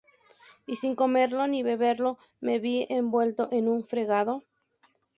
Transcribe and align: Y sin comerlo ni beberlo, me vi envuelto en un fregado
Y 0.65 0.77
sin 0.77 0.95
comerlo 0.95 1.45
ni 1.45 1.61
beberlo, 1.61 2.17
me 2.39 2.57
vi 2.57 2.87
envuelto 2.89 3.49
en 3.51 3.67
un 3.67 3.83
fregado 3.83 4.41